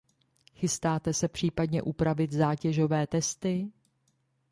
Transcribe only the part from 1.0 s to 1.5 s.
se